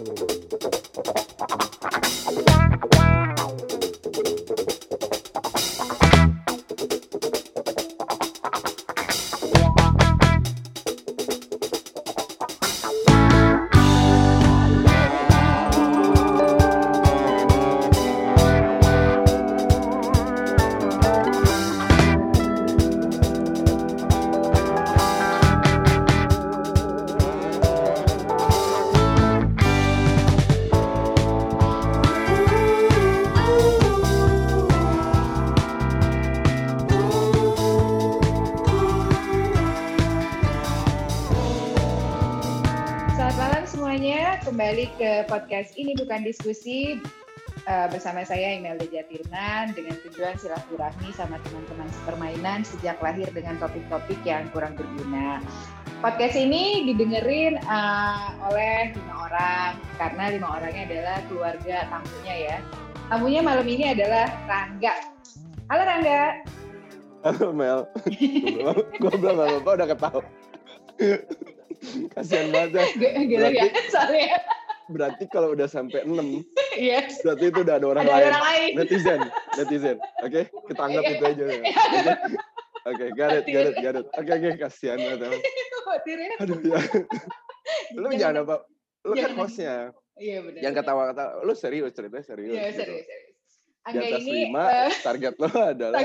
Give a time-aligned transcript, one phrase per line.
[0.00, 0.39] Selamat
[45.90, 47.02] ini bukan diskusi
[47.66, 54.22] uh, bersama saya Imelda Jatirnan dengan tujuan silaturahmi sama teman-teman sepermainan sejak lahir dengan topik-topik
[54.22, 55.42] yang kurang berguna.
[55.98, 62.56] Podcast ini didengerin uh, oleh lima orang karena lima orangnya adalah keluarga tamunya ya.
[63.10, 64.94] Tamunya malam ini adalah Rangga.
[65.74, 66.22] Halo Rangga.
[67.26, 67.90] Halo Mel.
[69.02, 70.22] gue belum apa-apa udah ketawa.
[72.14, 73.10] Kasihan banget ya.
[73.26, 74.38] Gila ya, soalnya.
[74.90, 76.42] Berarti kalau udah sampai 6,
[76.74, 77.06] Iya.
[77.22, 78.26] berarti itu udah ada orang Ada lain.
[78.26, 78.70] orang lain.
[78.74, 79.20] Netizen,
[79.54, 79.96] netizen.
[80.20, 81.12] Oke, kita anggap Iya.
[81.12, 81.44] itu aja.
[81.46, 81.60] ya.
[81.60, 82.12] Oke,
[82.80, 84.06] Oke, got it, got it, got it.
[84.10, 85.40] Oke, oke, kasihan banget.
[86.40, 86.80] Aduh, ya.
[87.92, 88.56] Lu jangan apa,
[89.04, 89.38] lu kan jangan.
[89.38, 89.74] hostnya.
[90.16, 90.60] Iya benar.
[90.60, 91.32] Jangan ketawa-ketawa.
[91.40, 92.50] Lu serius, ceritanya serius.
[92.50, 92.78] Iya gitu.
[92.82, 93.36] serius serius.
[93.80, 96.00] Di atas ini 5, eh, target lo adalah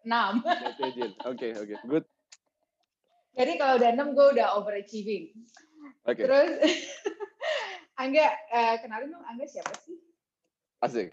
[0.00, 0.32] enam.
[0.42, 1.10] netizen.
[1.22, 2.04] Oke, oke, good.
[3.32, 5.24] Jadi kalau udah enam gue udah overachieving.
[6.02, 6.50] Oke, Terus
[8.00, 10.00] Angga eh, kenalin dong Angga siapa sih?
[10.80, 11.12] asik.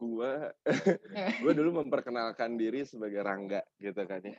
[0.00, 0.48] gua.
[1.44, 4.32] Gua dulu memperkenalkan diri sebagai Rangga gitu kan ya.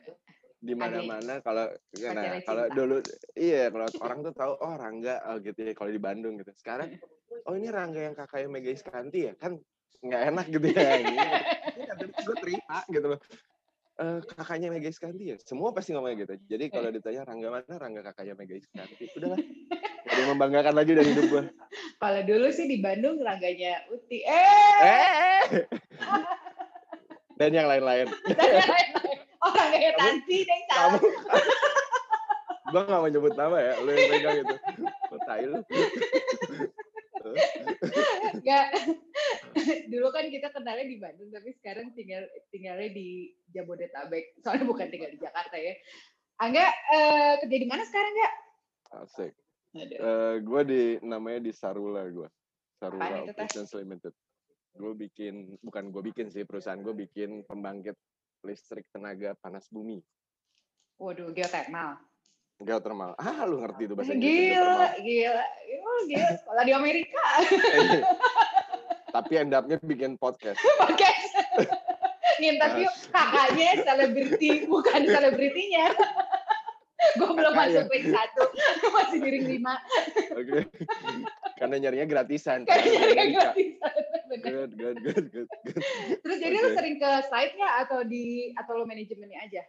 [0.58, 2.98] Di mana-mana kalau nah, Pacarnya kalau dulu
[3.38, 6.50] iya kalau orang tuh tahu oh Rangga oh gitu ya kalau di Bandung gitu.
[6.58, 6.98] Sekarang
[7.46, 9.34] oh ini Rangga yang kakaknya Mega Iskanti ya?
[9.38, 9.62] Kan
[10.02, 11.18] nggak enak gitu ya ini
[12.26, 13.22] gue terima gitu loh.
[13.98, 15.38] Eh, kakaknya Mega Iskanti ya?
[15.46, 16.34] Semua pasti ngomongnya gitu.
[16.50, 17.74] Jadi kalau ditanya Rangga mana?
[17.78, 19.14] Rangga kakaknya Mega Iskanti.
[19.14, 19.38] Udahlah
[20.08, 21.44] Gak yang membanggakan lagi dari hidup gue
[22.02, 24.24] Kalau dulu sih di Bandung rangganya Uti.
[24.24, 24.80] Eh.
[24.82, 25.44] eh
[27.38, 28.10] dan yang lain-lain
[28.40, 29.16] dan yang lain-lain.
[29.46, 31.00] Oh rangganya Tanti deh kamu
[32.68, 34.56] gua gak mau nyebut nama ya lu yang pegang itu
[35.14, 35.60] oh, tai lu
[38.38, 38.68] Enggak.
[39.92, 42.24] dulu kan kita kenalnya di Bandung tapi sekarang tinggal
[42.56, 44.40] tinggalnya di Jabodetabek.
[44.40, 45.76] Soalnya bukan tinggal di Jakarta ya.
[46.40, 48.34] Angga eh, kerja di mana sekarang enggak?
[48.96, 49.34] asik
[49.78, 49.98] Aduh.
[50.02, 52.28] Eh, gua di namanya di Sarula gua
[52.82, 53.26] Sarula?
[53.26, 54.14] Operations Limited
[54.78, 57.98] gue bikin bukan gue bikin sih perusahaan gue bikin pembangkit
[58.46, 59.98] listrik tenaga panas bumi
[61.02, 61.98] Waduh, geothermal.
[62.62, 65.46] geothermal ah lu ngerti itu bahasa Inggris Gila, gila.
[65.82, 66.30] Oh, gila.
[66.42, 67.26] Sekolah di Amerika.
[69.18, 71.10] tapi end up-nya bikin podcast Oke.
[72.38, 75.90] Nginterview kakaknya selebriti, bukan selebritinya.
[77.22, 78.44] Gue belum masuk ring satu,
[78.94, 79.76] masih di ring lima.
[80.34, 80.60] oke
[81.58, 83.42] karena nyarinya gratisan Kayaknya Amerika.
[83.54, 83.94] gratisan.
[84.28, 84.44] Bener.
[84.44, 85.82] good good good good, good.
[86.20, 86.78] Terus jadi lu Oke.
[86.78, 89.64] sering ke site-nya atau di atau lu manajemennya aja?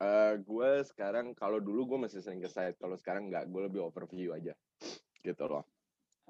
[0.00, 3.84] Eh, gue sekarang kalau dulu gue masih sering ke site kalau sekarang nggak gue lebih
[3.84, 4.56] overview aja
[5.20, 5.68] gitu loh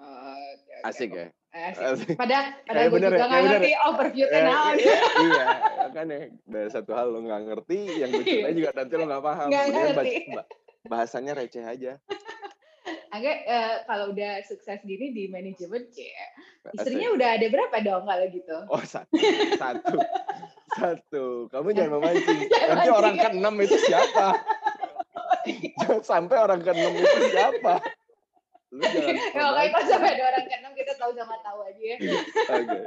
[0.00, 0.74] Oke.
[0.82, 1.82] asik ya Asik.
[1.84, 2.14] Asik.
[2.14, 4.64] Pada pada gue bener juga ya, nggak bener ngerti overview Eh, kenal.
[4.72, 5.46] iya, iya,
[5.90, 9.48] kan ya dari satu hal lo nggak ngerti yang lucunya juga nanti lo nggak paham
[9.48, 10.14] Mendingan ngerti.
[10.30, 10.48] ba-
[10.86, 11.92] bahasanya receh aja
[13.10, 16.14] Agak eh, kalau udah sukses gini di manajemen, cie,
[16.64, 16.78] Asik.
[16.78, 18.56] istrinya udah ada berapa dong kalau gitu?
[18.68, 19.18] oh satu
[19.56, 19.96] satu
[20.72, 22.40] satu kamu jangan memancing
[22.70, 23.22] nanti orang ya.
[23.26, 24.38] keenam itu siapa
[25.76, 27.82] jangan sampai orang keenam itu siapa
[28.70, 31.96] lu jangan Ya, Oke, kalau sampai ada orang keenam kita tahu sama tahu aja ya.
[32.50, 32.78] oke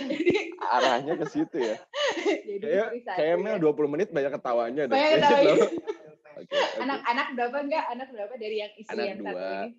[0.00, 1.76] Jadi, arahnya ke situ ya
[2.60, 3.42] Kayak satu kayak ya.
[3.42, 4.92] Mel 20 menit banyak ketawanya deh.
[4.92, 5.52] Banyak ketawanya.
[5.56, 5.68] Oke,
[6.36, 6.56] oke.
[6.78, 7.84] Anak-anak berapa enggak?
[7.88, 9.48] Anak berapa dari yang istri Anak yang satu dua.
[9.48, 9.70] ini?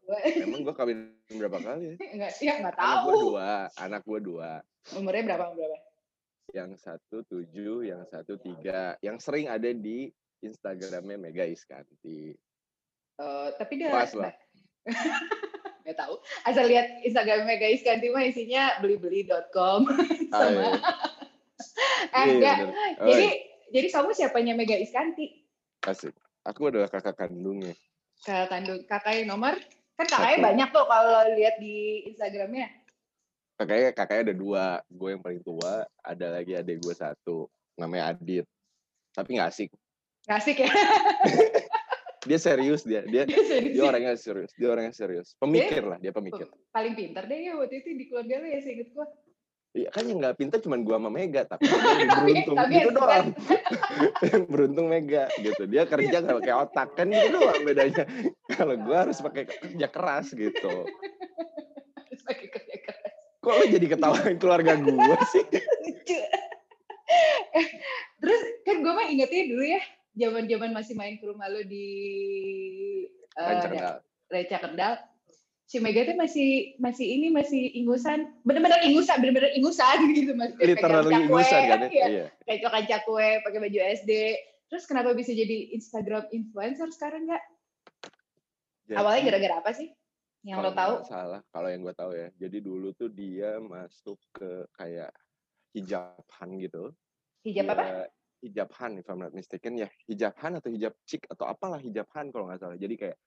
[0.00, 0.18] Dua.
[0.44, 0.98] Emang gue kawin
[1.30, 1.94] berapa kali ya?
[2.10, 3.20] Enggak, ya enggak Anak gue tahu.
[3.30, 4.50] dua, anak gue dua.
[4.90, 5.76] Umurnya berapa berapa?
[6.50, 8.98] Yang satu tujuh, yang satu tiga.
[8.98, 12.34] Yang sering ada di Instagramnya Mega Iskanti.
[13.20, 14.32] Eh, tapi dia Pas loh.
[15.84, 16.14] Nggak tahu.
[16.44, 19.80] Asal lihat Instagramnya guys ganti mah isinya beli-beli.com
[20.32, 20.72] Ah, sama iya.
[22.16, 22.56] eh Iya, enggak.
[23.00, 23.32] Oh, Jadi iya.
[23.72, 25.44] jadi kamu siapanya Mega Iskanti?
[25.84, 26.16] Asik.
[26.48, 27.76] Aku adalah kakak kandungnya.
[28.24, 29.56] Kakak kandung kakak yang nomor
[30.00, 30.46] kan kakaknya Satu.
[30.48, 31.76] banyak tuh kalau lihat di
[32.08, 32.68] Instagramnya.
[33.60, 34.64] Kakaknya, kakaknya ada dua.
[34.88, 35.84] Gue yang paling tua.
[36.00, 37.44] Ada lagi adik gue satu.
[37.76, 38.48] Namanya Adit.
[39.12, 39.68] Tapi nggak asik.
[40.30, 40.70] Asik ya?
[42.28, 43.74] dia serius dia dia Dia serius.
[43.74, 47.80] dia orangnya serius dia orangnya serius pemikir lah dia pemikir Paling pintar deh ya waktu
[47.80, 49.08] itu di keluarga lu ya seinget gua.
[49.70, 52.96] Iya kan yang nggak pintar cuma gua sama Mega tapi dia beruntung tapi gitu yang
[53.00, 53.26] doang.
[54.46, 55.62] beruntung Mega gitu.
[55.64, 58.04] Dia kerja nggak pakai otak kan gitu doang bedanya.
[58.52, 60.74] Kalau gua harus pakai kerja keras gitu.
[62.06, 63.12] Terus pakai kerja keras.
[63.40, 65.44] Kok lu jadi ketawain keluarga gua sih?
[68.20, 69.80] Terus kan gue mah ingetnya dulu ya,
[70.16, 71.86] zaman-zaman masih main ke rumah lu di
[73.38, 73.96] eh, da- nggak?
[74.30, 74.94] Reca Kendal.
[75.70, 80.50] Si Mega tuh masih masih ini masih ingusan, bener-bener ingusan, bener-bener ingusan gitu mas.
[80.58, 81.88] Literally ingusan kan ya?
[81.90, 82.26] Iya, Iya.
[82.42, 84.12] kayak kue, pakai baju SD.
[84.66, 87.44] Terus kenapa bisa jadi Instagram influencer sekarang nggak?
[88.98, 89.94] Awalnya gara-gara apa sih?
[90.42, 90.94] Yang lo tahu?
[91.04, 92.32] salah, kalau yang gua tahu ya.
[92.34, 95.12] Jadi dulu tuh dia masuk ke kayak
[95.76, 96.90] hijabhan gitu.
[97.46, 98.10] Hijab apa?
[98.40, 99.88] Dia- hijabhan if I'm not mistaken ya.
[100.06, 102.76] Hijabhan atau hijab chick atau apalah hijabhan kalau nggak salah.
[102.76, 103.18] Jadi kayak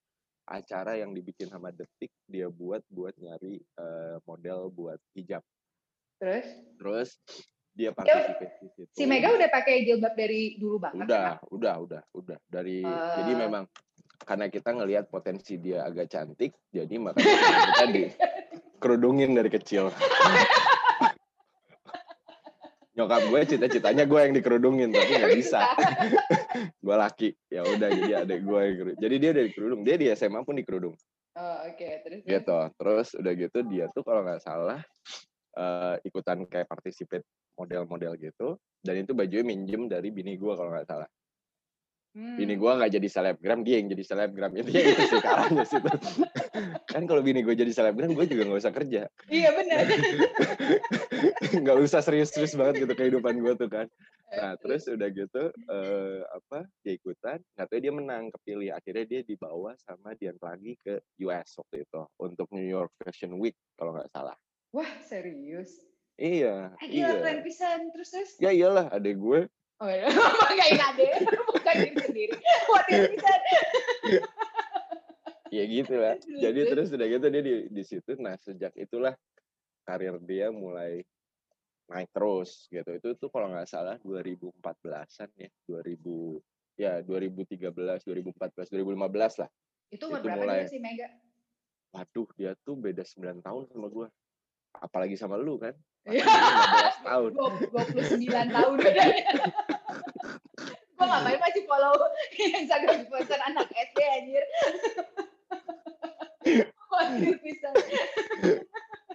[0.44, 5.46] acara yang dibikin sama detik dia buat buat nyari eh, model buat hijab.
[6.18, 6.48] Terus?
[6.76, 7.10] Terus
[7.74, 8.92] dia participate di situ.
[8.94, 11.06] si Mega udah pakai jilbab dari dulu banget.
[11.06, 12.38] udah udah udah udah.
[12.44, 13.40] Dari jadi Eh.
[13.40, 13.64] memang
[14.24, 17.28] karena kita ngelihat potensi dia agak cantik jadi makanya
[17.76, 18.04] kita di
[18.80, 19.92] kerudungin dari kecil
[22.94, 25.60] nyokap gue cita-citanya gue yang dikerudungin tapi nggak bisa.
[26.86, 27.30] Gue laki.
[27.50, 29.00] Ya udah jadi adek gue yang kerudung.
[29.02, 30.94] Jadi dia dari kerudung dia di SMA pun dikerudung.
[31.34, 31.88] Oh, oke.
[32.06, 32.30] Terus terus.
[32.30, 32.60] gitu.
[32.78, 34.80] Terus udah gitu dia tuh kalau nggak salah
[35.58, 37.26] eh, ikutan kayak participate
[37.58, 38.62] model-model gitu.
[38.78, 41.10] Dan itu bajunya minjem dari bini gue kalau nggak salah.
[42.14, 42.38] Hmm.
[42.38, 44.54] bini gue nggak jadi selebgram dia yang jadi selebgram.
[44.54, 45.82] Itu itu sih caranya sih.
[46.86, 49.84] Kan kalau bini gue jadi selebgram gue juga nggak usah kerja Iya benar.
[51.64, 53.88] nggak usah serius-serius banget gitu kehidupan gue tuh kan
[54.34, 59.22] nah terus udah gitu eh, apa dia ikutan nggak tahu dia menang kepilih akhirnya dia
[59.22, 64.10] dibawa sama Dian Pelangi ke US waktu itu untuk New York Fashion Week kalau nggak
[64.10, 64.34] salah
[64.74, 65.78] Wah serius.
[66.18, 67.94] iya gila iya keren pisan.
[67.94, 68.32] Terus terus.
[68.42, 69.42] ya iyalah adek gue
[69.82, 72.34] Oh ya, banggain ade, bukan diri sendiri.
[72.64, 73.40] Khawatir pisan.
[75.54, 76.90] ya gitu lah jadi terus?
[76.90, 79.14] udah gitu dia di di situ nah sejak itulah
[79.86, 81.06] karir dia mulai
[81.86, 85.94] naik terus gitu itu tuh kalau nggak salah 2014an ya 2000
[86.80, 89.50] ya 2013 2014 2015 lah
[89.94, 90.58] Itu umur Itu berapa mulai.
[90.66, 91.06] dia sih Mega?
[91.94, 94.08] waduh dia tuh beda 9 tahun sama gua
[94.74, 96.20] apalagi sama lu kan Iya.
[96.28, 97.32] Masih 15 tahun
[97.72, 98.76] 29 tahun.
[100.94, 101.96] Gue ngapain masih follow
[102.60, 104.44] Instagram influencer anak SD anjir.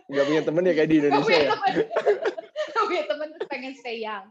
[0.09, 1.51] Nggak punya temen ya kayak di Gak Indonesia ya.
[2.75, 4.27] Gak punya temen pengen stay young.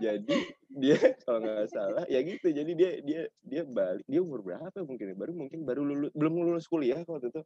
[0.00, 0.36] jadi
[0.72, 5.12] dia kalau nggak salah ya gitu jadi dia dia dia balik dia umur berapa mungkin
[5.12, 5.16] ya?
[5.16, 7.44] baru mungkin baru lulus belum lulus kuliah waktu itu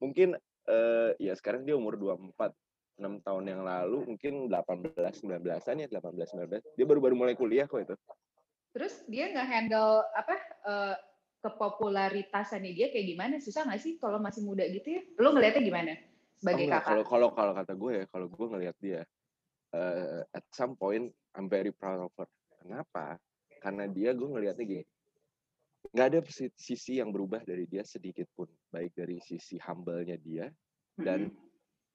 [0.00, 0.34] mungkin
[0.66, 2.32] eh, ya sekarang dia umur 24
[2.98, 7.68] enam tahun yang lalu mungkin 18 19-an ya 18 19 dia baru baru mulai kuliah
[7.68, 7.96] kok itu
[8.72, 10.34] Terus dia nge-handle apa
[10.64, 10.96] eh,
[11.42, 13.34] kepopularitasannya dia kayak gimana?
[13.42, 15.02] Susah nggak sih kalau masih muda gitu ya?
[15.18, 15.92] Lo ngeliatnya gimana
[16.38, 16.86] sebagai Oh, kakak?
[16.86, 19.00] kalau kalau kalau kata gue ya kalau gue ngelihat dia
[19.70, 21.06] eh, at some point
[21.38, 22.26] I'm very proud of her
[22.58, 23.22] kenapa
[23.62, 24.84] karena dia gue ngelihatnya gini
[25.94, 30.50] nggak ada si- sisi yang berubah dari dia sedikit pun baik dari sisi humble-nya dia
[30.98, 31.30] dan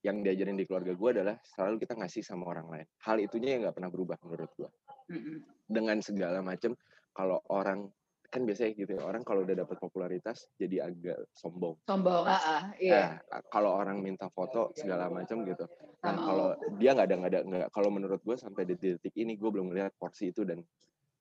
[0.05, 3.67] yang diajarin di keluarga gue adalah selalu kita ngasih sama orang lain hal itunya yang
[3.67, 4.69] nggak pernah berubah menurut gue
[5.11, 5.37] Mm-mm.
[5.67, 6.71] dengan segala macam
[7.11, 7.91] kalau orang
[8.27, 12.63] kan biasanya gitu ya orang kalau udah dapat popularitas jadi agak sombong Sombong, ah, ah,
[12.75, 13.23] iya.
[13.23, 15.63] Nah, kalau orang minta foto segala macam gitu.
[16.03, 19.47] Nah, kalau dia nggak ada nggak ada nggak kalau menurut gue sampai detik ini gue
[19.47, 20.59] belum melihat porsi itu dan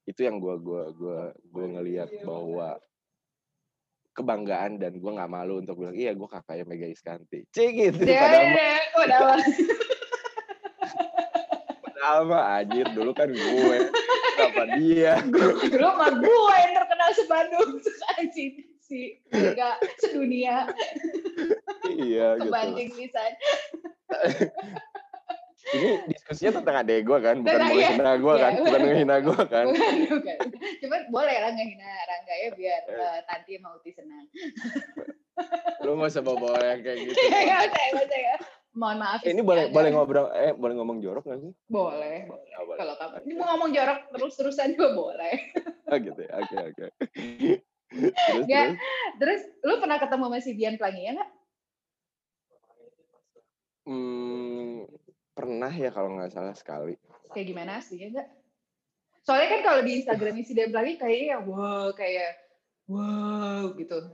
[0.06, 1.20] itu yang gue gua gua
[1.50, 2.78] gua ngelihat bahwa
[4.16, 7.44] kebanggaan dan gue nggak malu untuk bilang iya gue kakaknya Mega Iskanti.
[7.52, 8.00] Cik gitu.
[8.02, 9.20] Padahal, dia, udah
[11.84, 13.76] padahal mah anjir dulu kan gue.
[14.36, 15.20] Kenapa dia?
[15.68, 16.60] dulu mah gue
[17.26, 18.28] terkenal sebandung sekarang
[18.87, 19.02] si
[19.99, 20.71] sedunia
[21.90, 22.47] iya gitu.
[22.47, 23.33] kebanting pisan.
[25.66, 27.90] Ini diskusinya tentang adek gue kan, bukan mau iya.
[27.90, 28.42] menghina gue Iya.
[28.47, 29.66] kan, bukan menghina gue kan.
[29.66, 30.38] Bukan, bukan.
[30.78, 32.95] Cuman boleh lah ngehina Rangga ya biar Eh.
[32.95, 34.26] eh, Tanti sama Uti senang.
[35.83, 37.18] Lu nggak usah bawa yang kayak gitu.
[37.35, 38.37] Nggak usah, nggak usah ya.
[38.76, 39.21] Mohon maaf.
[39.25, 41.52] Eh, ini boleh boleh ngobrol eh boleh ngomong jorok nggak sih?
[41.64, 42.45] Boleh, boleh.
[42.45, 42.78] Nggak boleh.
[42.85, 45.35] Kalau kamu ini mau ngomong jorok terus-terusan juga boleh.
[45.87, 46.33] Oh gitu ya.
[46.42, 46.87] Oke oke.
[48.26, 48.68] terus Nggak.
[48.68, 48.76] terus
[49.16, 51.30] Terus lu pernah ketemu sama si Dian Pelangi ya nggak?
[53.87, 54.90] hmm,
[55.30, 56.99] pernah ya kalau nggak salah sekali.
[57.30, 58.28] Kayak gimana aslinya nggak?
[59.23, 62.35] Soalnya kan kalau di Instagramnya si Dian Pelangi kayaknya wah kayak
[62.90, 64.11] wow gitu.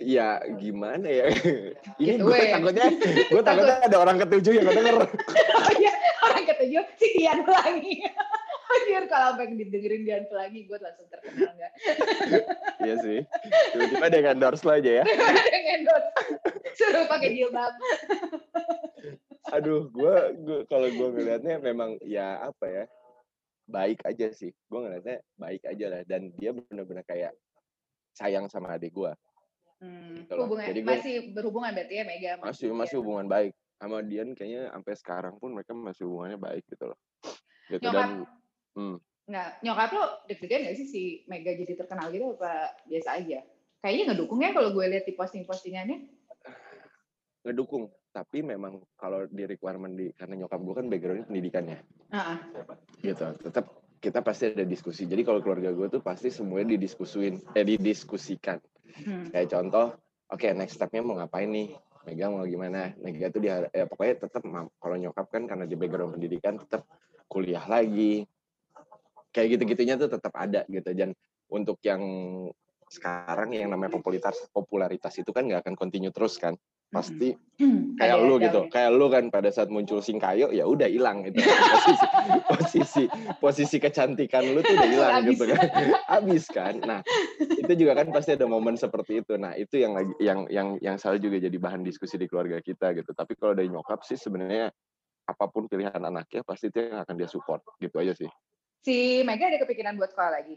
[0.00, 1.26] Ya gimana ya?
[2.00, 2.88] Ini Gitu, gue takutnya,
[3.28, 4.96] gue takutnya ada orang ketujuh yang denger.
[5.66, 5.92] oh iya,
[6.24, 8.02] orang ketujuh si Dian Pelangi.
[8.70, 11.72] Anjir, kalau sampai didengerin Dian Pelangi, gue langsung terkenal nggak?
[12.86, 13.18] Iya sih.
[13.74, 15.04] Tiba-tiba dia endorse lo aja ya.
[15.04, 16.10] Ada yang endorse.
[16.78, 17.74] Suruh pakai jilbab.
[19.50, 22.84] Aduh, gue, gue kalau gue ngelihatnya memang ya apa ya,
[23.66, 24.54] baik aja sih.
[24.70, 26.00] Gue ngelihatnya baik aja lah.
[26.06, 27.34] Dan dia benar-benar kayak
[28.14, 29.10] sayang sama adik gue.
[29.80, 33.52] Hmm, Gitu hubungan Jadi gua- masih berhubungan berarti ya Mega sama Masih masih hubungan baik.
[33.80, 36.98] Sama Dian kayaknya sampai sekarang pun mereka masih hubungannya baik gitu loh.
[37.72, 38.10] Gitu Nyokap, dan
[38.76, 38.96] hmm.
[39.24, 43.40] nggak, nyokap lo deg-degan nggak sih si Mega jadi terkenal gitu apa biasa aja?
[43.80, 45.98] Kayaknya ngedukung ya kalau gue lihat di posting-postingannya.
[47.40, 47.88] ngedukung.
[48.10, 51.78] Tapi memang kalau di requirement di karena nyokap gue kan backgroundnya pendidikannya.
[52.10, 52.42] Ah.
[53.00, 53.70] gitu tetap
[54.02, 58.58] kita pasti ada diskusi jadi kalau keluarga gue tuh pasti semuanya didiskusuin eh didiskusikan
[58.98, 59.30] Hmm.
[59.30, 59.94] kayak contoh
[60.30, 61.74] oke next stepnya mau ngapain nih?
[62.08, 62.96] Mega mau gimana?
[62.96, 64.42] Mega tuh dia ya pokoknya tetap
[64.80, 66.88] kalau nyokap kan karena di background pendidikan tetap
[67.28, 68.24] kuliah lagi.
[69.30, 71.14] Kayak gitu-gitunya tuh tetap ada gitu dan
[71.50, 72.02] untuk yang
[72.90, 76.58] sekarang yang namanya popularitas popularitas itu kan nggak akan continue terus kan
[76.90, 77.92] pasti Hmm.
[78.00, 78.60] kayak Ada lu gitu.
[78.72, 81.44] Kayak lu kan pada saat muncul singkayo ya udah hilang itu
[81.76, 82.06] posisi
[82.48, 83.04] posisi
[83.36, 85.60] posisi kecantikan lu tuh udah hilang gitu kan.
[86.16, 86.80] Habis kan?
[86.80, 87.04] Nah
[87.36, 89.36] itu juga kan pasti ada momen seperti itu.
[89.36, 92.96] Nah itu yang lagi yang yang yang selalu juga jadi bahan diskusi di keluarga kita
[92.96, 93.12] gitu.
[93.12, 94.72] Tapi kalau dari nyokap sih sebenarnya
[95.28, 98.30] apa pun pilihan anaknya pasti itu yang akan dia support gitu aja sih.
[98.80, 100.56] Si Mega ada kepikiran buat sekolah lagi?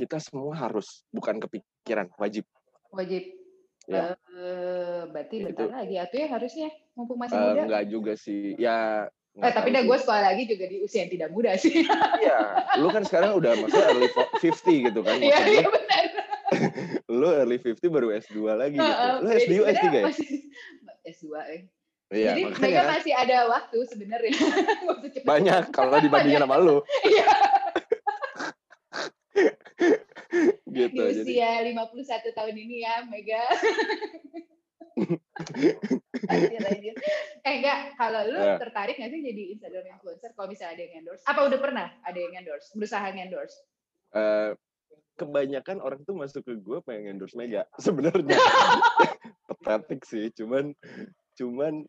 [0.00, 2.46] kita semua harus bukan kepikiran wajib.
[2.94, 3.39] Wajib.
[3.84, 4.14] Ya.
[4.30, 5.46] Eh, berarti Itu.
[5.50, 7.62] bentar lagi atuh ya harusnya mumpung masih Eh, muda.
[7.64, 11.00] enggak juga sih ya Eh, nggak tapi tahu dah gue sekolah lagi juga di usia
[11.00, 11.86] yang tidak muda sih.
[12.18, 12.38] Iya,
[12.76, 15.16] lu kan sekarang udah maksudnya early fo- 50 gitu kan.
[15.16, 16.04] Iya, iya benar.
[17.10, 18.94] lu early 50 baru S2 lagi gitu.
[19.16, 20.04] Lu jadi S2 S3 ya?
[20.04, 20.42] masih-
[21.04, 21.60] S2 eh.
[22.10, 24.34] Iya, Jadi makanya Mega kan masih ada waktu sebenarnya.
[25.30, 26.82] Banyak kalau dibandingin sama lu.
[27.06, 27.26] Iya,
[30.88, 30.96] Gitu.
[30.96, 33.44] di Jadi usia 51 tahun ini ya, Mega.
[36.30, 36.94] lanjut, lanjut.
[37.40, 38.56] Eh enggak, kalau lu Ya.
[38.56, 41.24] tertarik nggak sih jadi Instagram influencer kalau misalnya ada yang endorse?
[41.24, 42.68] Apa udah pernah ada yang endorse?
[42.74, 43.56] Berusaha endorse?
[44.10, 44.52] eh,
[45.14, 48.36] kebanyakan orang tuh masuk ke gue pengen endorse Mega sebenarnya.
[49.64, 50.72] Patetik sih, cuman
[51.36, 51.84] cuman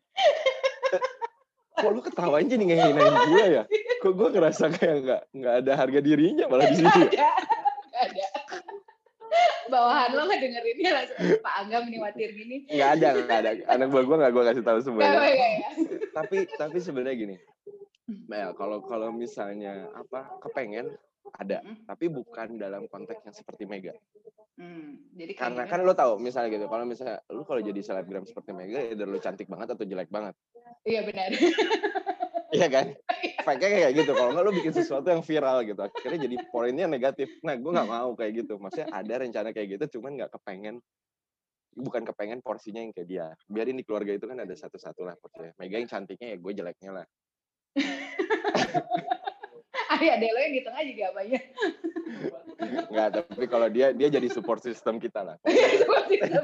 [1.72, 3.62] kok lu ketawa aja nih ngehinain gue ya?
[3.98, 7.02] Kok gue ngerasa kayak nggak nggak ada harga dirinya malah di sini.
[7.10, 7.32] Ya?
[9.72, 12.56] Bawahan lo nggak dengerinnya langsung Pak Angga meniwatir gini.
[12.68, 13.50] Nggak ada, nggak ada.
[13.66, 15.16] Anak buah gue nggak gue kasih tahu semuanya.
[15.16, 15.70] nggak, ya.
[16.12, 17.36] tapi tapi sebenarnya gini
[18.26, 20.92] Mel kalau kalau misalnya apa kepengen
[21.32, 21.86] ada Mm.
[21.86, 23.94] tapi bukan dalam konteks yang seperti Mega
[24.52, 28.22] Hmm, jadi karena kayaknya- kan lo tahu misalnya gitu kalau misalnya lu kalau jadi selebgram
[28.22, 30.36] seperti Mega either lu cantik banget atau jelek banget
[30.84, 31.30] Iya benar.
[32.52, 32.86] iya kan
[33.42, 34.12] Fake-nya kayak gitu.
[34.14, 35.80] Kalau nggak lu bikin sesuatu yang viral gitu.
[35.82, 37.28] Akhirnya jadi poinnya negatif.
[37.42, 38.56] Nah gue nggak mau kayak gitu.
[38.56, 40.78] Maksudnya ada rencana kayak gitu cuman nggak kepengen
[41.72, 43.26] bukan kepengen porsinya yang kayak dia.
[43.48, 45.52] Biarin di keluarga itu kan ada satu-satu lah porsinya.
[45.58, 47.06] Mega yang cantiknya ya gue jeleknya lah.
[49.92, 51.40] Ada ada lo yang di tengah juga apanya.
[52.92, 55.36] Nggak, tapi kalau dia dia jadi support system kita lah.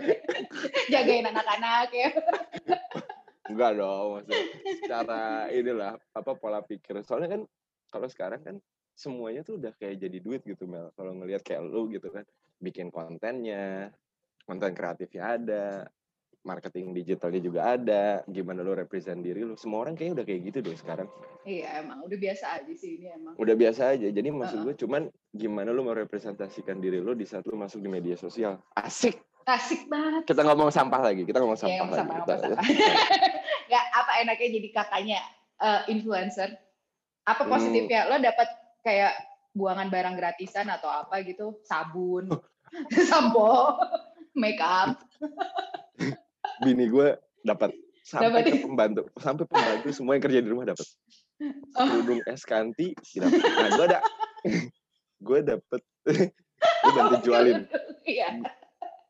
[0.93, 2.11] Jagain anak-anak ya.
[3.49, 4.41] Enggak dong, maksudnya
[4.79, 7.01] secara inilah apa pola pikir.
[7.01, 7.41] Soalnya kan
[7.89, 8.57] kalau sekarang kan
[8.93, 10.93] semuanya tuh udah kayak jadi duit gitu Mel.
[10.93, 12.29] Kalau ngelihat kayak lu gitu kan,
[12.59, 13.89] bikin kontennya,
[14.45, 15.67] konten kreatifnya ada,
[16.45, 19.57] marketing digitalnya juga ada, gimana lu represent diri lu.
[19.57, 21.09] Semua orang kayaknya udah kayak gitu deh sekarang.
[21.45, 23.33] Iya emang udah biasa aja sih ini emang.
[23.37, 24.09] Udah biasa aja.
[24.13, 24.67] Jadi maksud Uh-uh.
[24.69, 28.61] gue cuman gimana lu merepresentasikan diri lu di saat lu masuk di media sosial.
[28.77, 29.17] Asik.
[29.49, 30.29] Asik banget.
[30.29, 31.25] Kita ngomong sampah lagi.
[31.25, 32.01] Kita ngomong Ya, sampah ngomong lagi.
[32.05, 33.33] sampah, Kita- ngomong sampah.
[33.69, 35.21] Nggak apa enaknya jadi kakaknya
[35.59, 36.57] eh, influencer?
[37.23, 37.53] Apa Hmm.
[37.53, 38.09] positifnya?
[38.09, 38.49] Lo dapat
[38.81, 39.13] kayak
[39.53, 41.61] buangan barang gratisan atau apa gitu?
[41.63, 42.33] Sabun,
[43.11, 43.77] sampo,
[44.33, 44.97] make up.
[46.59, 47.71] bini gue dapat
[48.03, 48.51] sampai Dapat.
[48.51, 50.89] ke pembantu sampai pembantu semua yang kerja di rumah dapat
[51.79, 51.87] Oh.
[51.87, 53.99] kerudung es kanti dapat nah gue ada
[55.29, 55.81] gue dapet
[56.59, 57.63] gue bantu jualin
[58.03, 58.43] Iya.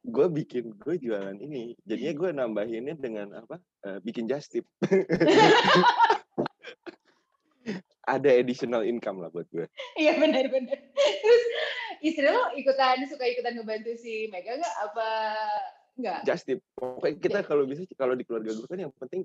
[0.08, 4.66] Gue bikin gue jualan ini jadinya gue nambahinnya dengan apa Eh, bikin just tip
[8.14, 9.68] ada additional income lah buat gue
[10.00, 10.80] Iya benar-benar.
[10.98, 11.44] Terus
[12.02, 14.74] istri lo ikutan suka ikutan ngebantu si Mega nggak?
[14.90, 15.08] Apa
[15.98, 16.20] nggak?
[16.26, 19.22] just tip pokoknya kita kalau bisa kalau di keluarga gue kan yang penting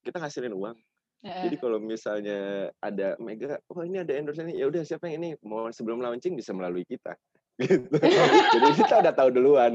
[0.00, 0.76] kita ngasilin uang
[1.20, 1.44] Heeh.
[1.44, 5.30] Jadi kalau misalnya ada Mega, oh ini ada endorse ini, ya udah siapa yang ini
[5.44, 7.12] mau sebelum launching bisa melalui kita.
[7.60, 7.96] Gitu.
[8.56, 9.72] Jadi kita udah tahu duluan.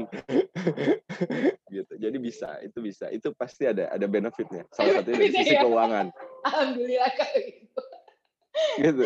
[1.70, 1.92] gitu.
[1.96, 3.06] Jadi bisa, itu bisa.
[3.14, 4.66] Itu pasti ada ada benefitnya.
[4.74, 5.62] Salah satunya dari sisi ya?
[5.62, 6.06] keuangan.
[6.46, 7.80] Alhamdulillah kalau gitu.
[8.80, 9.04] Gitu.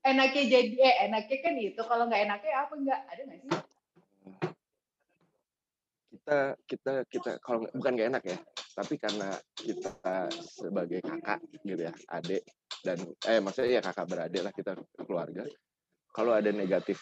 [0.00, 1.80] Enaknya jadi, eh enaknya kan itu.
[1.84, 3.00] Kalau nggak enaknya apa nggak?
[3.10, 3.50] Ada nggak sih?
[6.10, 8.36] Kita kita kita kalau nggak- bukan gak enak ya,
[8.76, 12.42] tapi karena kita sebagai kakak gitu ya, adik
[12.82, 12.98] dan
[13.30, 14.74] eh maksudnya ya kakak beradik lah kita
[15.06, 15.46] keluarga.
[16.10, 16.98] Kalau ada negatif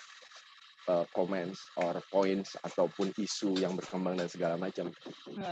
[0.88, 4.90] uh, comments or points ataupun isu yang berkembang dan segala macam,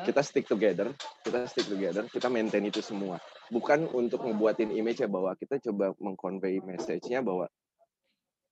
[0.03, 0.91] kita stick together,
[1.23, 3.21] kita stick together, kita maintain itu semua.
[3.53, 7.47] Bukan untuk ngebuatin image ya bahwa kita coba mengconvey message-nya bahwa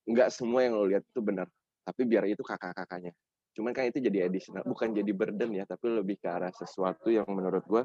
[0.04, 1.48] nggak semua yang lo lihat itu benar,
[1.82, 3.16] tapi biar itu kakak-kakaknya.
[3.56, 7.24] Cuman kan itu jadi additional, bukan jadi burden ya, tapi lebih ke arah sesuatu yang
[7.32, 7.82] menurut gua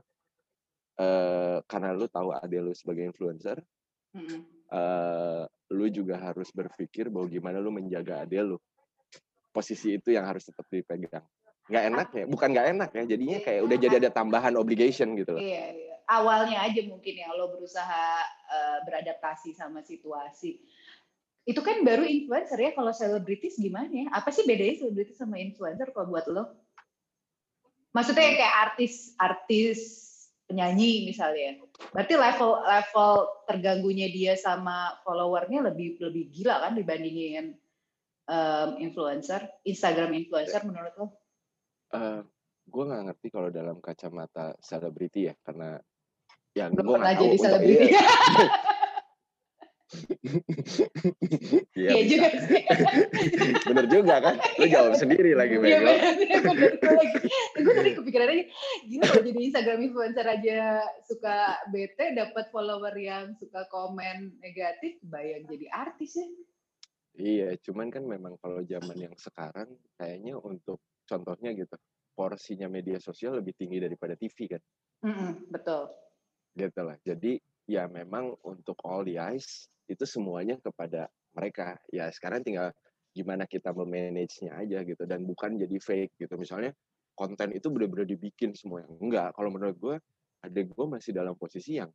[0.99, 3.55] eh karena lu tahu ade lu sebagai influencer,
[4.11, 4.43] Mm-mm.
[4.67, 8.59] eh lu juga harus berpikir bahwa gimana lu menjaga ade lu.
[9.59, 11.27] Posisi itu yang harus tetap dipegang.
[11.67, 15.35] Nggak enak ya, bukan nggak enak ya, jadinya kayak udah jadi ada tambahan obligation gitu
[15.35, 15.43] loh.
[15.43, 15.95] Iya, iya.
[16.07, 20.63] Awalnya aja mungkin ya lo berusaha eh, beradaptasi sama situasi.
[21.43, 22.71] Itu kan baru influencer ya.
[22.71, 24.07] Kalau selebritis gimana ya?
[24.15, 26.55] Apa sih bedanya selebritis sama influencer kalau buat lo?
[27.91, 29.79] Maksudnya kayak artis, artis
[30.47, 31.61] penyanyi misalnya.
[31.91, 33.11] Berarti level level
[33.45, 37.58] terganggunya dia sama followernya lebih lebih gila kan dibandingin
[38.29, 41.07] em, influencer, Instagram influencer menurut lo?
[41.89, 42.21] Eh
[42.63, 45.81] gue nggak ngerti kalau dalam kacamata selebriti ya, karena
[46.53, 47.23] ya Belum gue pernah nggak tahu.
[47.25, 47.87] jadi untuk- selebriti.
[47.89, 48.01] Iya,
[51.73, 52.05] iya, Iya bisa.
[52.13, 52.61] juga sih.
[53.73, 54.35] Bener juga kan?
[54.61, 55.81] Lu jawab sendiri lagi, Iya.
[55.81, 55.97] Gue
[56.93, 57.17] lagi,
[57.57, 58.43] gue tadi kepikiran aja,
[58.85, 60.59] gila kalau jadi Instagram influencer aja
[61.09, 61.37] suka
[61.73, 66.27] bete, dapat follower yang suka komen negatif, bayang jadi artis ya.
[67.19, 71.75] Iya, cuman kan memang kalau zaman yang sekarang kayaknya untuk contohnya gitu,
[72.15, 74.61] porsinya media sosial lebih tinggi daripada TV kan,
[75.03, 75.91] Mm-mm, betul.
[76.55, 76.95] gitu lah.
[77.03, 81.75] Jadi ya memang untuk all the eyes itu semuanya kepada mereka.
[81.91, 82.71] Ya sekarang tinggal
[83.11, 86.39] gimana kita memanage-nya aja gitu dan bukan jadi fake gitu.
[86.39, 86.71] Misalnya
[87.19, 89.35] konten itu benar-benar dibikin semua yang enggak.
[89.35, 89.95] Kalau menurut gue,
[90.47, 91.91] adik gue masih dalam posisi yang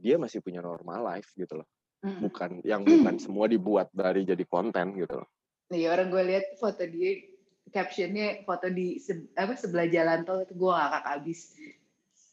[0.00, 1.68] dia masih punya normal life gitu loh.
[2.00, 2.20] Mm-mm.
[2.24, 5.28] Bukan yang bukan semua dibuat dari jadi konten gitu loh.
[5.68, 7.20] Iya orang gue lihat foto dia,
[7.68, 11.40] captionnya foto di se- apa sebelah jalan tol itu gue ngakak abis.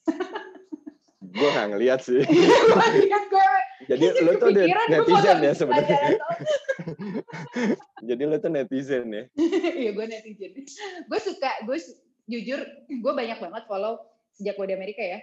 [1.28, 2.24] Gue nggak ngeliat sih.
[2.24, 3.48] Gue gue,
[3.94, 6.00] Jadi lo tuh foto netizen ya sebenarnya.
[8.10, 9.24] Jadi lo tuh netizen ya.
[9.76, 10.52] Iya gue netizen.
[11.06, 14.02] Gue suka, gue su- jujur, gue banyak banget follow
[14.34, 15.20] sejak gue di Amerika ya.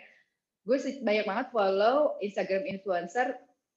[0.63, 3.35] Gue banyak banget follow Instagram influencer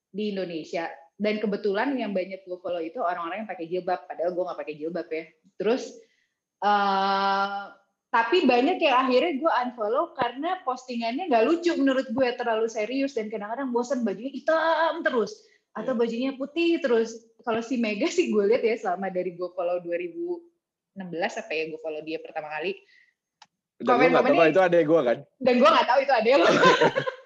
[0.09, 0.87] di Indonesia.
[1.17, 4.05] Dan kebetulan yang banyak gue follow itu orang-orang yang pakai jilbab.
[4.05, 5.23] Padahal gue nggak pakai jilbab ya.
[5.57, 5.83] Terus,
[6.61, 7.61] eh
[8.07, 13.27] tapi banyak yang akhirnya gue unfollow karena postingannya nggak lucu menurut gue terlalu serius dan
[13.27, 15.35] kadang-kadang bosan bajunya hitam terus
[15.75, 15.99] atau Iya.
[15.99, 21.03] bajunya putih terus kalau si Mega sih gue lihat ya selama dari gue follow 2016
[21.35, 22.79] apa ya gue follow dia pertama kali
[23.77, 25.17] Dan lo nggak tahu Komen-komennya- kalau itu adek gue kan.
[25.37, 26.47] dan gue nggak tahu itu ada lo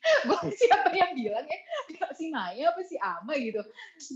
[0.28, 1.58] gue siapa yang bilang ya
[2.16, 3.32] si Maya apa si Ama?
[3.36, 3.60] gitu.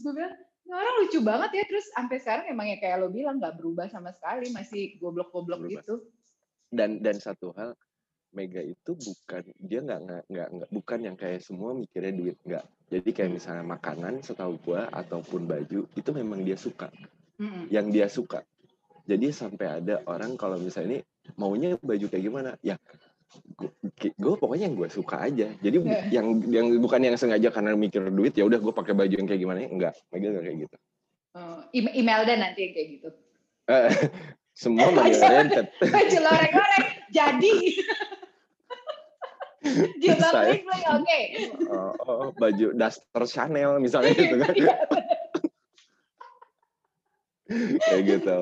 [0.05, 1.65] Gue bilang "Ini orang lucu banget ya.
[1.69, 6.05] Terus sampai sekarang emang ya kayak lo bilang nggak berubah sama sekali masih goblok-goblok gitu.
[6.73, 7.77] Dan dan satu hal,
[8.35, 12.65] Mega itu bukan dia nggak nggak nggak bukan yang kayak semua mikirnya duit nggak.
[12.91, 16.91] Jadi kayak misalnya makanan setahu gua ataupun baju itu memang dia suka,
[17.39, 17.71] Mm-mm.
[17.71, 18.43] yang dia suka.
[19.05, 21.01] Jadi sampai ada orang kalau misalnya ini
[21.37, 22.81] maunya baju kayak gimana, ya
[23.97, 25.49] gue pokoknya yang gue suka aja.
[25.59, 25.77] Jadi
[26.17, 29.41] yang yang bukan yang sengaja karena mikir duit ya udah gue pakai baju yang kayak
[29.41, 30.77] gimana enggak, Mega nggak kayak gitu.
[31.73, 33.09] Im- Imelda nanti yang kayak gitu
[33.67, 33.91] Eh,
[34.55, 35.67] semua money Baju- oriented.
[35.95, 37.55] baju loreng-loreng jadi
[39.97, 41.21] jilbab bling bling oke
[41.67, 44.55] Oh, oh, baju daster Chanel misalnya gitu kan.
[47.81, 48.39] Kayak gitu.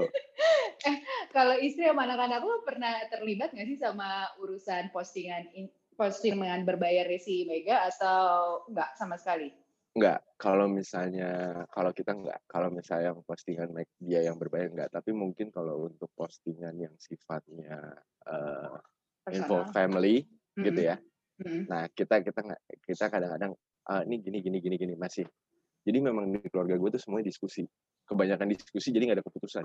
[1.37, 7.07] kalau istri sama anak-anak lo pernah terlibat nggak sih sama urusan postingan in- postingan berbayar
[7.21, 9.53] si Mega atau nggak sama sekali?
[9.93, 15.13] Enggak, kalau misalnya kalau kita enggak, kalau misalnya yang postingan dia yang berbayar enggak, tapi
[15.13, 18.77] mungkin kalau untuk postingan yang sifatnya eh,
[19.37, 20.25] info family
[20.57, 20.91] gitu Mm-mm.
[20.91, 20.97] ya.
[21.45, 21.63] Mm-mm.
[21.69, 23.53] Nah, kita kita nggak kita kadang-kadang
[23.93, 25.29] ah, ini gini gini gini gini masih.
[25.85, 27.69] Jadi memang di keluarga gue tuh semuanya diskusi.
[28.07, 29.65] Kebanyakan diskusi jadi nggak ada keputusan.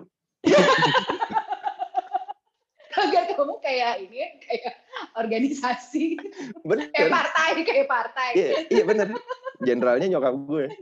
[2.97, 4.73] Kagak kamu kayak ini ya, kayak
[5.13, 6.89] organisasi, kayak Bener.
[7.13, 8.30] partai, kayak partai.
[8.34, 9.13] Iya, iya bener.
[9.62, 10.65] Generalnya nyokap gue.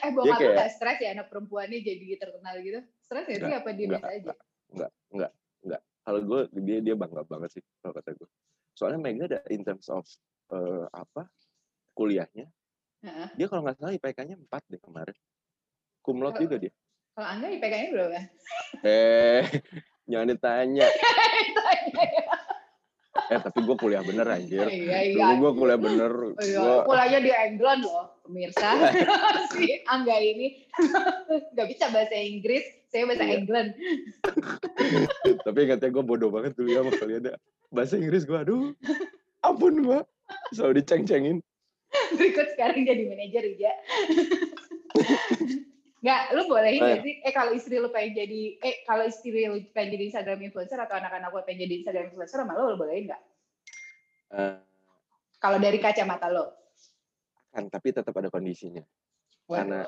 [0.00, 2.80] eh bokap kayak, lu gak stres ya anak perempuannya jadi terkenal gitu?
[3.04, 4.32] Stres ya sih apa dia biasa aja?
[4.72, 5.80] Enggak, enggak, enggak.
[6.00, 8.28] Kalau gue dia dia bangga banget sih kalau kata gue.
[8.72, 10.08] Soalnya Mega ada in terms of
[10.56, 11.28] uh, apa
[11.92, 12.48] kuliahnya.
[13.00, 13.28] Uh-huh.
[13.36, 15.16] Dia kalau nggak salah IPK-nya 4 deh kemarin.
[16.04, 16.72] Kumlot juga dia.
[17.16, 18.20] Kalau Angga IPK-nya berapa?
[18.84, 19.42] Eh,
[20.10, 20.86] jangan ditanya.
[20.86, 20.90] ya
[23.30, 25.14] eh tapi gue kuliah bener anjir iya, iya.
[25.34, 26.58] dulu gue kuliah bener oh, iya.
[26.58, 26.76] gua...
[26.82, 28.70] kuliahnya di England loh pemirsa
[29.54, 30.66] si Angga ini
[31.54, 33.34] nggak bisa bahasa Inggris saya bahasa iya.
[33.38, 33.70] England
[35.46, 37.22] tapi ingatnya gue bodoh banget dulu ya sama kalian
[37.70, 38.74] bahasa Inggris gue aduh
[39.46, 40.00] ampun gue
[40.54, 41.38] selalu diceng-cengin
[42.18, 43.74] berikut sekarang jadi manajer ya
[46.00, 47.14] Nggak, lu boleh nggak sih?
[47.20, 50.96] Eh kalau istri lu pengen jadi, eh kalau istri lu pengen jadi Instagram influencer atau
[50.96, 53.22] anak-anak lu pengen jadi Instagram influencer sama lu, lu boleh nggak?
[54.32, 54.56] Uh,
[55.36, 56.56] kalau dari kacamata lo?
[57.52, 58.80] Kan, tapi tetap ada kondisinya.
[59.44, 59.56] Wow.
[59.60, 59.80] Karena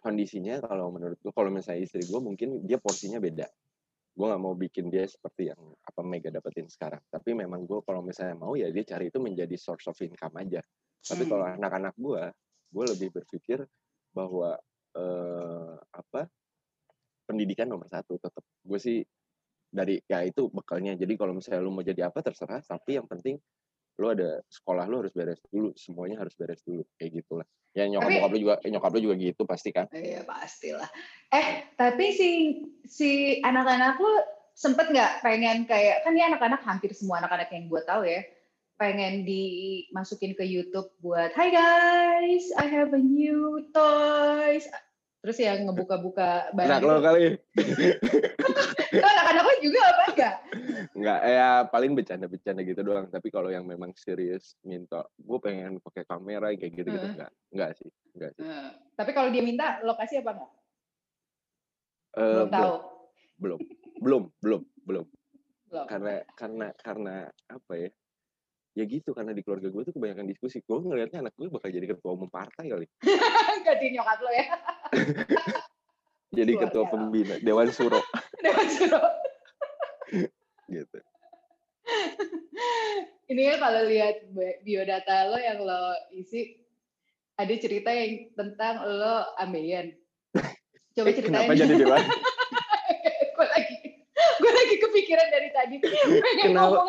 [0.00, 3.44] kondisinya kalau menurut gue, kalau misalnya istri gue mungkin dia porsinya beda.
[4.16, 7.04] Gue nggak mau bikin dia seperti yang apa Mega dapetin sekarang.
[7.12, 10.64] Tapi memang gue kalau misalnya mau ya dia cari itu menjadi source of income aja.
[11.02, 11.30] Tapi hmm.
[11.30, 12.22] kalau anak-anak gue,
[12.72, 13.58] gue lebih berpikir
[14.16, 14.56] bahwa
[14.96, 16.30] eh, apa
[17.26, 19.02] pendidikan nomor satu tetap gue sih
[19.68, 20.94] dari ya itu bekalnya.
[20.96, 22.62] Jadi kalau misalnya lu mau jadi apa terserah.
[22.64, 23.36] Tapi yang penting
[23.96, 25.74] lu ada sekolah lu harus beres dulu.
[25.76, 26.86] Semuanya harus beres dulu.
[26.96, 27.46] Kayak gitulah.
[27.76, 29.84] Ya nyokap tapi, lu juga eh, nyokap lu juga gitu pasti kan.
[29.92, 30.88] Iya pastilah.
[31.28, 32.28] Eh tapi si
[32.88, 34.12] si anak-anak lu
[34.56, 38.24] sempet nggak pengen kayak kan ya anak-anak hampir semua anak-anak yang gue tahu ya
[38.76, 44.68] pengen dimasukin ke YouTube buat Hi guys, I have a new toys
[45.26, 46.70] terus yang ngebuka-buka barang.
[46.70, 47.34] Nah, lo kali.
[48.94, 50.34] Itu anak-anak juga apa enggak?
[50.94, 53.10] Enggak, ya paling bercanda-bercanda gitu doang.
[53.10, 57.12] Tapi kalau yang memang serius minta, gue pengen pakai kamera kayak gitu-gitu uh.
[57.18, 57.32] enggak.
[57.50, 58.46] Enggak sih, enggak sih.
[58.46, 58.70] Uh.
[58.94, 60.52] Tapi kalau dia minta lokasi apa enggak?
[62.14, 62.74] Uh, belum tahu.
[63.42, 63.60] Belum,
[63.98, 65.06] belum, belum, belum.
[65.74, 65.86] belum.
[65.90, 67.16] Karena karena karena
[67.50, 67.90] apa ya?
[68.76, 70.60] Ya gitu karena di keluarga gue tuh kebanyakan diskusi.
[70.60, 72.86] Gue ngelihatnya anak gue bakal jadi ketua umum partai kali.
[73.66, 74.46] Ganti nyokap lo ya?
[76.36, 78.02] Jadi Luar ketua pembina dewan suro.
[78.44, 79.00] Dewan suro.
[80.68, 80.98] Gitu.
[83.30, 84.26] Ini ya kalau lihat
[84.60, 86.60] biodata lo yang lo isi
[87.40, 89.96] ada cerita yang tentang lo ambeien.
[90.92, 91.46] Coba eh, ceritain.
[91.46, 92.04] kenapa jadi dewan
[93.36, 93.76] gue lagi
[94.40, 95.74] gue lagi kepikiran dari tadi.
[96.44, 96.84] Kenapa?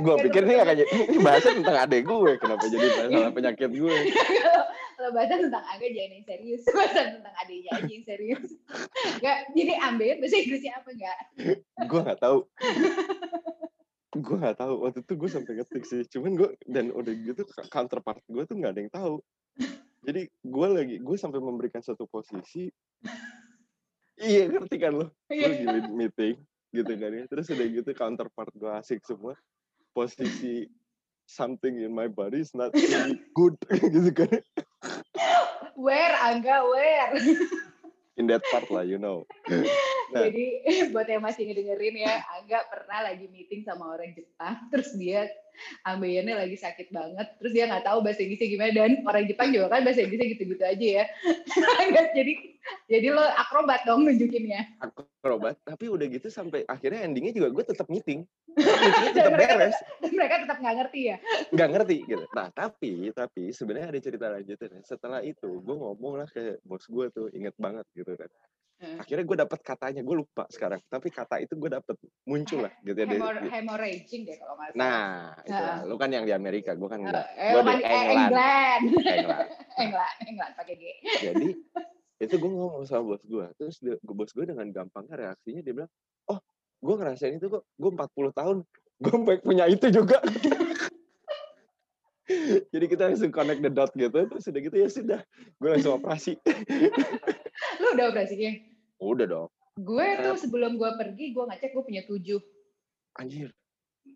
[0.00, 2.32] gue pikir nih gak ini bahasa tentang adek gue.
[2.40, 3.96] Kenapa jadi masalah penyakit gue?
[4.96, 6.62] Kalau bahasa tentang Aga jangan yang serius.
[6.76, 8.48] Bahasa tentang adiknya aja yang serius.
[9.24, 11.18] Gak, jadi ambil bahasa Inggrisnya apa enggak
[11.88, 12.38] gue gak tahu.
[14.20, 14.74] Gue gak tahu.
[14.84, 16.02] Waktu itu gue sampai ngetik sih.
[16.12, 17.42] Cuman gue dan udah gitu
[17.72, 19.14] counterpart gue tuh gak ada yang tahu.
[20.04, 22.68] Jadi gue lagi gue sampai memberikan satu posisi.
[24.20, 25.06] Iya ngerti kan lo?
[25.32, 26.36] Gue lagi meeting
[26.70, 27.24] gitu kan ya.
[27.26, 29.34] Terus udah gitu counterpart gue asik semua.
[29.90, 30.70] Posisi
[31.26, 33.54] something in my body is not really good
[33.94, 34.42] gitu kan.
[35.78, 37.14] Where Angga where
[38.18, 39.24] in that part lah you know.
[40.10, 40.26] Nah.
[40.26, 40.46] jadi
[40.90, 45.30] buat yang masih ngedengerin ya Angga pernah lagi meeting sama orang Jepang terus dia
[45.86, 47.26] ambeyannya lagi sakit banget.
[47.38, 48.70] Terus dia nggak tahu bahasa Inggrisnya gimana.
[48.72, 51.04] Dan orang Jepang juga kan bahasa Inggrisnya gitu-gitu aja ya.
[52.18, 52.32] Jadi
[52.90, 54.82] jadi lo akrobat dong nunjukinnya.
[54.82, 55.56] Akrobat?
[55.62, 58.26] Tapi udah gitu sampai akhirnya endingnya juga gue tetap meeting.
[58.58, 59.76] Meetingnya tetap beres.
[60.02, 61.16] dan mereka tetap nggak ngerti ya?
[61.54, 62.24] Nggak ngerti gitu.
[62.34, 67.06] Nah tapi tapi sebenarnya ada cerita lanjutan setelah itu gue ngomong lah ke bos gue
[67.14, 68.28] tuh inget banget gitu kan.
[68.80, 68.96] Hmm.
[68.96, 70.80] Akhirnya gue dapet katanya, gue lupa sekarang.
[70.88, 73.04] Tapi kata itu gue dapet muncul lah gitu ya.
[73.12, 74.80] Hemor hemorrhaging deh kalau nggak salah.
[74.80, 75.82] Nah, itu uh.
[75.84, 77.26] lu kan yang di Amerika, gue kan enggak.
[77.34, 78.10] Uh, gue di England.
[78.14, 78.82] England.
[79.18, 79.48] England.
[79.76, 80.82] England, England pakai G.
[81.20, 81.48] Jadi
[82.24, 83.46] itu gue ngomong sama bos gue.
[83.58, 85.90] Terus dia, bos gue dengan gampangnya reaksinya dia bilang,
[86.30, 86.38] oh
[86.80, 88.56] gue ngerasain itu kok, gue 40 tahun,
[89.02, 90.20] gue punya itu juga.
[92.70, 96.38] Jadi kita langsung connect the dot gitu, terus udah gitu ya sudah, gue langsung operasi.
[97.82, 98.54] Lu udah operasinya?
[99.02, 99.48] Udah dong.
[99.80, 102.38] Gue tuh sebelum gue pergi, gue ngecek gue punya tujuh.
[103.18, 103.50] Anjir.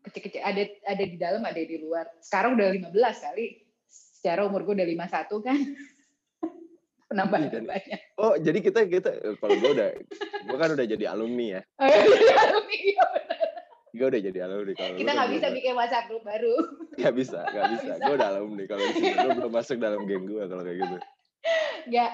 [0.04, 2.04] Kecil-kecil ada ada di dalam, ada di luar.
[2.20, 3.46] Sekarang udah 15 kali.
[3.88, 5.58] Secara umur gue udah 51 kan.
[7.08, 8.00] Penambah iya, banyak.
[8.16, 9.90] Oh, jadi kita kita kalau gue udah
[10.44, 11.62] gue kan udah jadi alumni ya.
[11.80, 13.48] Oh, iya, alumni iya benar.
[13.94, 16.54] Gue udah jadi alumni kalau Kita nggak bisa bikin WhatsApp group baru.
[16.94, 17.92] Gak bisa, gak bisa.
[17.96, 18.02] bisa.
[18.04, 18.84] Gue udah alumni kalau.
[18.92, 20.98] Gue belum masuk dalam geng gue kalau kayak gitu.
[21.92, 22.12] Gak.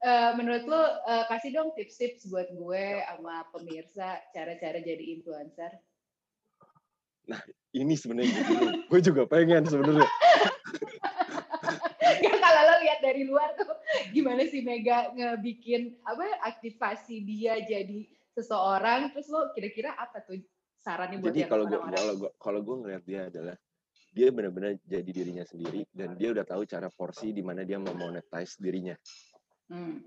[0.00, 5.76] uh, menurut lo uh, kasih dong tips-tips buat gue sama pemirsa cara-cara jadi influencer.
[7.28, 7.40] Nah,
[7.76, 8.66] ini sebenarnya gitu.
[8.88, 10.08] gue juga pengen sebenarnya.
[12.24, 13.68] Nggak, kalau lo lihat dari luar tuh
[14.16, 20.40] gimana sih Mega ngebikin apa aktivasi dia jadi seseorang terus lo kira-kira apa tuh
[20.80, 23.56] sarannya buat Jadi kalau gue kalau gue kalau gue ngeliat dia adalah
[24.08, 28.56] dia benar-benar jadi dirinya sendiri dan dia udah tahu cara porsi di mana dia memonetize
[28.56, 28.96] dirinya.
[29.68, 30.00] Hmm.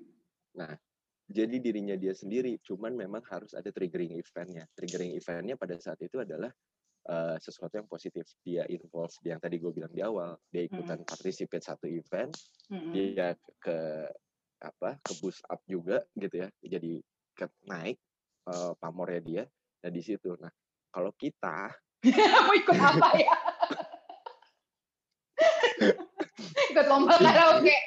[1.32, 4.68] Jadi dirinya dia sendiri, cuman memang harus ada triggering eventnya.
[4.76, 6.52] Triggering eventnya pada saat itu adalah
[7.10, 8.28] eh, sesuatu yang positif.
[8.46, 12.34] Dia involve, yang tadi gue bilang di awal, dia ikutan participate satu event,
[12.70, 12.92] Mm-mm.
[12.94, 14.06] dia ke
[14.62, 17.02] apa ke boost up juga gitu ya jadi
[17.34, 17.98] ke naik
[18.46, 19.44] eh, pamornya dia
[19.82, 20.54] nah di situ nah
[20.94, 21.74] kalau kita
[22.46, 23.36] Mau ikut apa ya?
[26.74, 27.78] ikut lomba karaoke.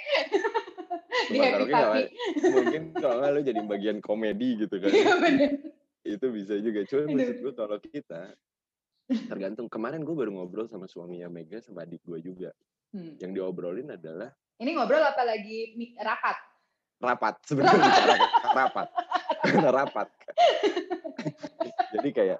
[1.35, 2.03] Di Happy Papi.
[2.47, 5.51] mungkin kalau nggak lu jadi bagian komedi gitu kan Iya
[6.05, 8.23] itu bisa juga cuman maksud gue kalau kita
[9.07, 12.51] tergantung kemarin gue baru ngobrol sama suaminya Mega sama adik gue juga.
[12.95, 13.19] Hmm.
[13.19, 15.75] yang diobrolin adalah Ini ngobrol apa lagi?
[15.99, 16.37] Rapat?
[17.03, 17.91] rapat sebenarnya
[18.55, 18.89] rapat.
[19.43, 20.09] Karena rapat.
[21.99, 22.39] Jadi kayak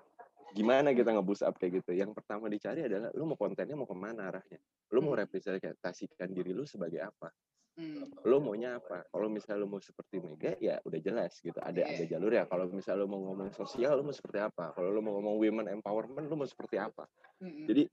[0.55, 1.91] gimana kita nge-boost up kayak gitu?
[1.91, 4.63] Yang pertama dicari adalah lu mau kontennya mau ke mana arahnya?
[4.95, 5.27] Lu mau Hmm.
[5.27, 7.35] representasikan diri lu sebagai apa
[7.75, 8.07] Hmm.
[8.23, 11.91] lu maunya apa kalau misalnya lu mau seperti Mega ya udah jelas gitu ada Iya.
[11.91, 15.03] ada jalur ya kalau misalnya lu mau ngomong sosial lu mau seperti apa kalau lu
[15.03, 17.03] mau ngomong women empowerment lu mau seperti apa
[17.43, 17.67] Mm-mm.
[17.67, 17.91] jadi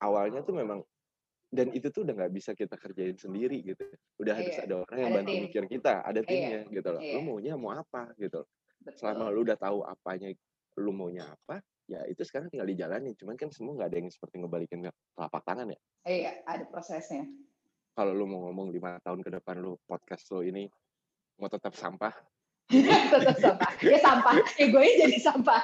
[0.00, 0.82] awalnya tuh memang
[1.48, 3.86] dan itu tuh udah nggak bisa kita kerjain sendiri gitu
[4.18, 4.66] udah harus Iya.
[4.66, 5.42] ada orang yang Ada bantu tim.
[5.46, 7.12] mikir kita ada timnya gitu loh Iya.
[7.14, 8.42] lu maunya mau apa gitu
[8.82, 8.98] Betul.
[8.98, 10.34] selama lu udah tahu apanya
[10.74, 14.34] lu maunya apa ya itu sekarang tinggal dijalanin cuman kan semua nggak ada yang seperti
[14.42, 14.82] ngebalikin
[15.14, 17.22] telapak tangan ya Iya, ada prosesnya.
[17.94, 20.66] Kalau lu mau ngomong lima tahun ke depan lu podcast lu ini
[21.38, 22.12] mau tetap sampah
[23.12, 23.70] Tetap sampah.
[23.84, 24.40] Ya sampah.
[24.56, 25.60] Egonya jadi sampah.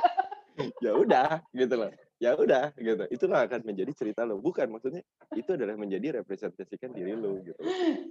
[0.85, 1.89] ya udah gitu loh
[2.21, 5.01] ya udah gitu itulah akan menjadi cerita lo bukan maksudnya
[5.33, 7.57] itu adalah menjadi representasikan diri lo gitu.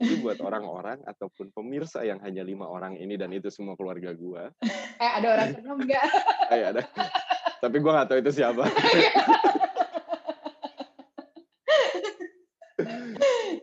[0.02, 4.50] Jadi buat orang-orang ataupun pemirsa yang hanya lima orang ini dan itu semua keluarga gua
[4.98, 6.06] Eh, ada orang keenam enggak?
[6.50, 6.82] eh ada
[7.62, 8.64] tapi gua nggak tahu itu siapa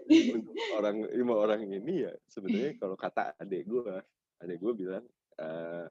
[0.07, 3.99] untuk orang lima orang ini ya sebenarnya kalau kata adik gua
[4.41, 5.05] adik gua bilang
[5.41, 5.87] eh,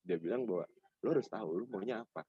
[0.00, 0.64] dia bilang bahwa
[1.04, 2.24] lo harus tahu lo maunya apa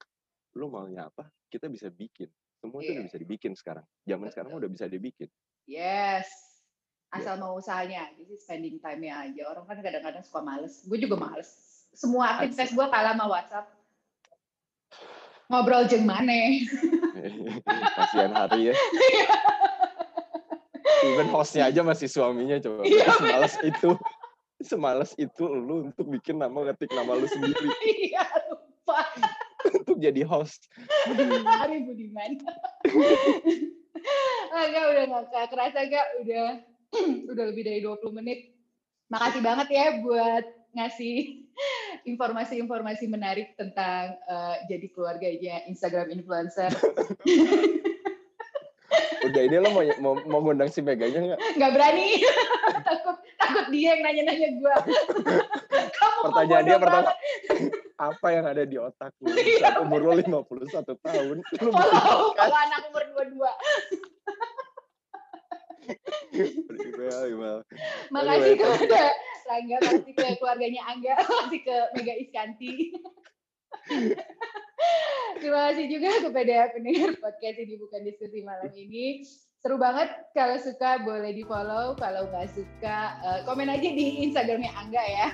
[0.56, 2.28] lo maunya apa kita bisa bikin
[2.60, 3.08] semua itu udah Iya.
[3.10, 5.32] bisa dibikin sekarang zaman sekarang udah bisa dibikin
[5.70, 6.28] Yes.
[7.12, 9.52] Asal mau usahanya, jadi spending time-nya aja.
[9.52, 10.84] Orang kan kadang-kadang suka males.
[10.88, 11.52] Gue juga males.
[11.92, 13.68] Semua aktivitas gue kalah sama WhatsApp.
[15.52, 16.56] Ngobrol jeng mana?
[18.00, 18.74] kasihan hari ya
[21.04, 23.90] even hostnya aja masih suaminya coba Iya, semalas itu
[24.62, 27.66] semalas itu lu untuk bikin nama ketik nama lu sendiri
[28.12, 29.02] Iya, lupa.
[29.74, 30.70] untuk jadi host
[31.06, 32.38] Hari Budiman.
[34.52, 36.48] enggak, udah nggak kerasa enggak, udah
[37.32, 38.54] udah lebih dari 20 menit.
[39.12, 41.46] Makasih banget ya buat ngasih
[42.08, 46.72] informasi-informasi menarik tentang eh, jadi keluarganya Instagram influencer.
[49.32, 52.08] udah ini lo mau mau, mau ngundang si Meganya nggak Nggak berani.
[52.88, 54.76] takut takut dia yang nanya-nanya gue.
[55.98, 57.12] Kamu pertanyaan dia pertama
[58.12, 62.58] apa yang ada di otak lu Iya, saat umur lo 51 tahun lu Follow, follow
[62.58, 63.38] anak umur 22.
[66.98, 67.60] Well, well.
[68.14, 69.02] Makasih kepada
[69.50, 72.74] Rangga, makasih ke keluarganya Angga, makasih ke Mega Iskanti.
[75.38, 79.26] Terima kasih juga kepada pendengar podcast ini bukan diskusi malam ini.
[79.58, 80.10] Seru banget.
[80.34, 81.94] Kalau suka boleh di follow.
[81.96, 85.28] Kalau nggak suka eh, komen aja di Instagramnya Angga ya.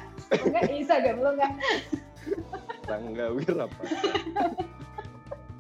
[0.44, 1.54] Enggak Instagram lo nggak?
[2.88, 3.84] Rangga Wirapa.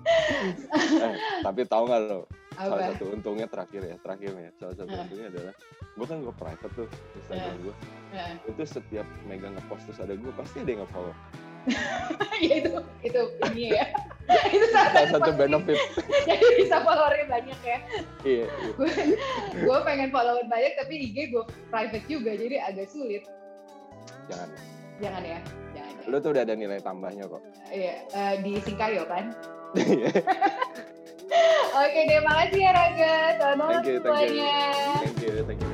[0.08, 2.20] eh, tapi tahu nggak lo
[2.58, 2.90] salah Apa?
[2.96, 5.02] satu untungnya terakhir ya terakhirnya salah satu Eh.
[5.06, 5.54] untungnya adalah
[5.94, 7.76] gue kan gue private tuh Instagram gue
[8.08, 11.12] Nah, itu setiap megang ngepost terus ada gue pasti ada yang nge-follow
[12.46, 12.72] ya itu
[13.04, 13.22] itu
[13.54, 13.86] ini ya.
[14.56, 15.40] itu salah satu posisi.
[15.40, 15.80] benefit
[16.28, 17.78] Jadi bisa followernya banyak ya.
[18.28, 18.72] iya iya.
[19.64, 23.24] gue pengen follower banyak tapi IG gue private juga jadi agak sulit
[24.28, 24.50] jangan
[25.00, 25.40] jangan ya
[25.72, 26.10] jangan ya.
[26.12, 27.40] lu tuh udah ada nilai tambahnya kok
[27.72, 29.32] Iya, eh, di Singkayo kan
[29.76, 30.12] Iya.
[31.76, 34.56] oke deh makasih ya Raga selamat malam you semuanya
[35.04, 35.67] thank you thank you